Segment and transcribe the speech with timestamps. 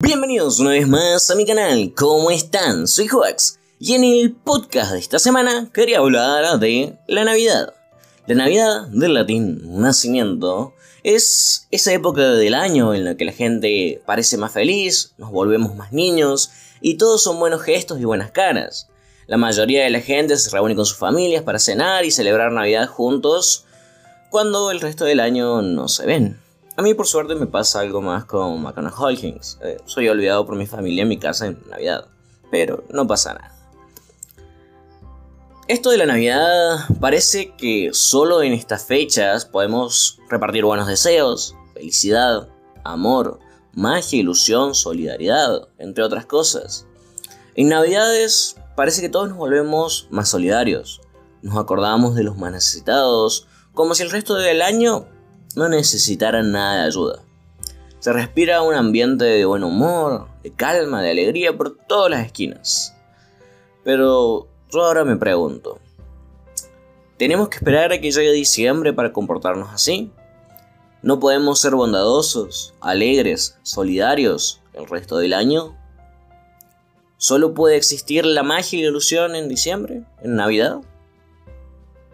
[0.00, 2.86] Bienvenidos una vez más a mi canal, ¿cómo están?
[2.86, 7.74] Soy Joax y en el podcast de esta semana quería hablar de la Navidad.
[8.28, 10.72] La Navidad, del latín nacimiento,
[11.02, 15.74] es esa época del año en la que la gente parece más feliz, nos volvemos
[15.74, 18.88] más niños y todos son buenos gestos y buenas caras.
[19.26, 22.86] La mayoría de la gente se reúne con sus familias para cenar y celebrar Navidad
[22.86, 23.64] juntos
[24.30, 26.47] cuando el resto del año no se ven.
[26.78, 29.58] A mí por suerte me pasa algo más con Macana Hawkins.
[29.64, 32.06] Eh, soy olvidado por mi familia en mi casa en Navidad.
[32.52, 33.52] Pero no pasa nada.
[35.66, 42.48] Esto de la Navidad parece que solo en estas fechas podemos repartir buenos deseos, felicidad,
[42.84, 43.40] amor,
[43.72, 46.86] magia, ilusión, solidaridad, entre otras cosas.
[47.56, 51.00] En Navidades parece que todos nos volvemos más solidarios,
[51.42, 55.08] nos acordamos de los más necesitados, como si el resto del año
[55.58, 57.22] no necesitaran nada de ayuda.
[57.98, 62.94] Se respira un ambiente de buen humor, de calma, de alegría por todas las esquinas.
[63.82, 65.80] Pero yo ahora me pregunto,
[67.16, 70.12] ¿tenemos que esperar a que llegue diciembre para comportarnos así?
[71.02, 75.76] ¿No podemos ser bondadosos, alegres, solidarios el resto del año?
[77.16, 80.78] ¿Solo puede existir la magia y la ilusión en diciembre, en Navidad?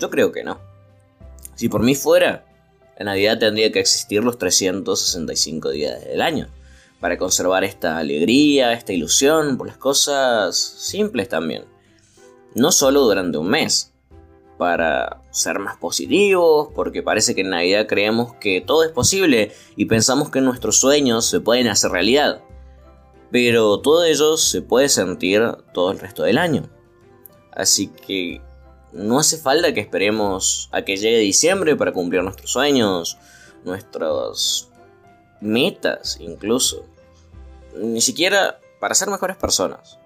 [0.00, 0.58] Yo creo que no.
[1.54, 2.47] Si por mí fuera,
[2.98, 6.48] la Navidad tendría que existir los 365 días del año,
[7.00, 11.64] para conservar esta alegría, esta ilusión por las cosas simples también.
[12.56, 13.92] No solo durante un mes,
[14.58, 19.84] para ser más positivos, porque parece que en Navidad creemos que todo es posible y
[19.84, 22.42] pensamos que nuestros sueños se pueden hacer realidad.
[23.30, 26.68] Pero todo ello se puede sentir todo el resto del año.
[27.52, 28.40] Así que
[28.92, 33.18] no hace falta que esperemos a que llegue diciembre para cumplir nuestros sueños,
[33.64, 34.68] nuestras
[35.40, 36.86] metas incluso.
[37.76, 39.98] Ni siquiera para ser mejores personas.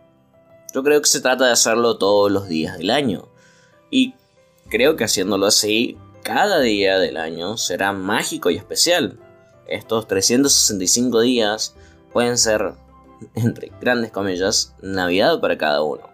[0.75, 3.28] Yo creo que se trata de hacerlo todos los días del año.
[3.91, 4.14] Y
[4.69, 9.19] creo que haciéndolo así, cada día del año será mágico y especial.
[9.66, 11.75] Estos 365 días
[12.12, 12.72] pueden ser,
[13.34, 16.12] entre grandes comillas, Navidad para cada uno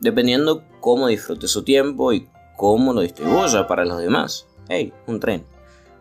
[0.00, 4.46] dependiendo cómo disfrute su tiempo y cómo lo distribuya para los demás.
[4.68, 4.92] ¡Hey!
[5.06, 5.44] Un tren.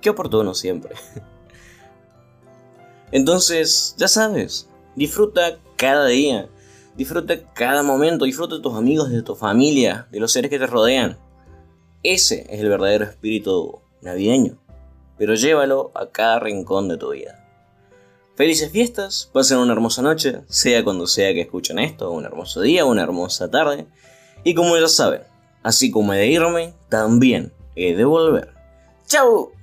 [0.01, 0.95] Qué oportuno siempre.
[3.11, 6.49] Entonces, ya sabes, disfruta cada día,
[6.95, 10.67] disfruta cada momento, disfruta de tus amigos, de tu familia, de los seres que te
[10.67, 11.17] rodean.
[12.03, 14.57] Ese es el verdadero espíritu navideño,
[15.17, 17.44] pero llévalo a cada rincón de tu vida.
[18.35, 22.83] Felices fiestas, pasen una hermosa noche, sea cuando sea que escuchen esto, un hermoso día,
[22.83, 23.87] una hermosa tarde.
[24.43, 25.21] Y como ya saben,
[25.63, 28.53] así como he de irme, también he de volver.
[29.07, 29.53] ¡Chao!